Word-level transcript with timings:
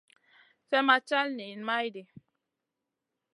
Slèh 0.65 0.83
ma 0.87 0.97
cal 1.09 1.27
niyn 1.37 1.61
maydi. 1.67 2.03